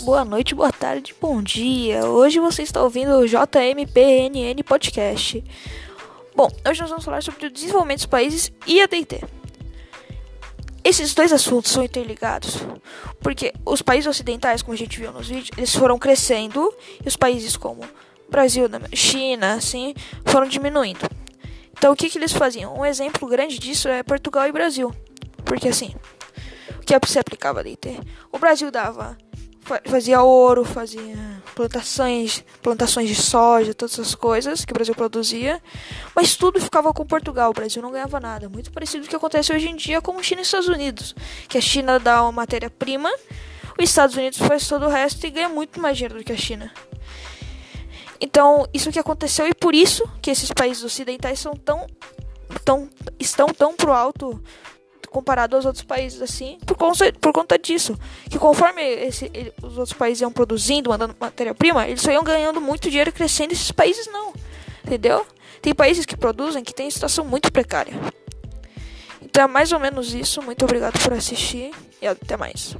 boa 0.00 0.24
noite, 0.24 0.54
boa 0.54 0.72
tarde, 0.72 1.14
bom 1.20 1.42
dia. 1.42 2.06
Hoje 2.06 2.38
você 2.38 2.62
está 2.62 2.82
ouvindo 2.82 3.18
o 3.18 3.26
JMPNN 3.26 4.62
Podcast. 4.62 5.44
Bom, 6.34 6.48
hoje 6.66 6.80
nós 6.80 6.90
vamos 6.90 7.04
falar 7.04 7.22
sobre 7.22 7.46
o 7.46 7.50
desenvolvimento 7.50 7.98
dos 7.98 8.06
países 8.06 8.50
e 8.66 8.80
a 8.80 8.86
DT. 8.86 9.22
Esses 10.82 11.12
dois 11.12 11.32
assuntos 11.32 11.70
são 11.70 11.84
interligados, 11.84 12.58
porque 13.20 13.52
os 13.64 13.82
países 13.82 14.06
ocidentais, 14.06 14.62
como 14.62 14.72
a 14.72 14.78
gente 14.78 14.98
viu 14.98 15.12
nos 15.12 15.28
vídeos, 15.28 15.50
eles 15.56 15.74
foram 15.74 15.98
crescendo 15.98 16.72
e 17.04 17.06
os 17.06 17.16
países 17.16 17.56
como 17.56 17.82
Brasil, 18.28 18.66
China, 18.94 19.54
assim, 19.54 19.94
foram 20.24 20.46
diminuindo. 20.46 21.00
Então, 21.72 21.92
o 21.92 21.96
que, 21.96 22.08
que 22.08 22.16
eles 22.16 22.32
faziam? 22.32 22.74
Um 22.74 22.86
exemplo 22.86 23.28
grande 23.28 23.58
disso 23.58 23.88
é 23.88 24.02
Portugal 24.02 24.48
e 24.48 24.52
Brasil, 24.52 24.94
porque 25.44 25.68
assim, 25.68 25.94
o 26.76 26.80
que 26.80 27.08
se 27.08 27.18
aplicava 27.18 27.60
a 27.60 27.62
DT? 27.62 28.00
O 28.32 28.38
Brasil 28.38 28.70
dava 28.70 29.18
fazia 29.84 30.22
ouro, 30.22 30.64
fazia 30.64 31.42
plantações, 31.54 32.44
plantações 32.62 33.08
de 33.08 33.14
soja, 33.14 33.74
todas 33.74 33.98
essas 33.98 34.14
coisas 34.14 34.64
que 34.64 34.72
o 34.72 34.74
Brasil 34.74 34.94
produzia, 34.94 35.62
mas 36.14 36.36
tudo 36.36 36.60
ficava 36.60 36.92
com 36.92 37.04
Portugal. 37.06 37.50
O 37.50 37.54
Brasil 37.54 37.82
não 37.82 37.90
ganhava 37.90 38.18
nada. 38.18 38.48
Muito 38.48 38.72
parecido 38.72 39.02
com 39.02 39.06
o 39.06 39.10
que 39.10 39.16
acontece 39.16 39.52
hoje 39.52 39.68
em 39.68 39.76
dia 39.76 40.00
com 40.00 40.22
China 40.22 40.40
e 40.40 40.44
Estados 40.44 40.68
Unidos, 40.68 41.14
que 41.48 41.58
a 41.58 41.60
China 41.60 41.98
dá 41.98 42.22
uma 42.22 42.32
matéria-prima, 42.32 43.10
os 43.78 43.88
Estados 43.88 44.16
Unidos 44.16 44.38
faz 44.38 44.66
todo 44.66 44.86
o 44.86 44.88
resto 44.88 45.26
e 45.26 45.30
ganha 45.30 45.48
muito 45.48 45.80
mais 45.80 45.96
dinheiro 45.96 46.18
do 46.18 46.24
que 46.24 46.32
a 46.32 46.36
China. 46.36 46.72
Então, 48.20 48.66
isso 48.74 48.92
que 48.92 48.98
aconteceu 48.98 49.46
e 49.46 49.54
por 49.54 49.74
isso 49.74 50.06
que 50.20 50.30
esses 50.30 50.50
países 50.52 50.84
ocidentais 50.84 51.40
são 51.40 51.54
tão, 51.54 51.86
tão 52.64 52.90
estão 53.18 53.48
tão 53.48 53.74
pro 53.74 53.92
alto 53.92 54.42
comparado 55.10 55.56
aos 55.56 55.66
outros 55.66 55.84
países 55.84 56.22
assim, 56.22 56.58
por 56.64 56.76
conta, 56.76 57.12
por 57.20 57.32
conta 57.32 57.58
disso. 57.58 57.98
Que 58.30 58.38
conforme 58.38 58.82
esse, 58.82 59.30
ele, 59.34 59.52
os 59.62 59.76
outros 59.76 59.92
países 59.92 60.20
iam 60.20 60.32
produzindo, 60.32 60.90
mandando 60.90 61.14
matéria-prima, 61.18 61.86
eles 61.86 62.00
só 62.00 62.10
iam 62.10 62.24
ganhando 62.24 62.60
muito 62.60 62.88
dinheiro 62.88 63.12
crescendo, 63.12 63.52
esses 63.52 63.72
países 63.72 64.06
não. 64.06 64.32
Entendeu? 64.84 65.26
Tem 65.60 65.74
países 65.74 66.06
que 66.06 66.16
produzem 66.16 66.64
que 66.64 66.74
têm 66.74 66.90
situação 66.90 67.24
muito 67.24 67.52
precária. 67.52 67.92
Então 69.20 69.44
é 69.44 69.46
mais 69.46 69.72
ou 69.72 69.78
menos 69.78 70.14
isso. 70.14 70.42
Muito 70.42 70.64
obrigado 70.64 70.98
por 71.00 71.12
assistir 71.12 71.70
e 72.00 72.06
até 72.06 72.36
mais. 72.36 72.76